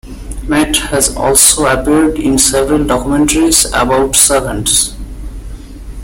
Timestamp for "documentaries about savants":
2.79-4.95